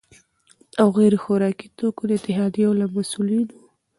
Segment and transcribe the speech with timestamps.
[0.81, 3.57] او غیر خوراکي توکو د اتحادیو له مسؤلینو،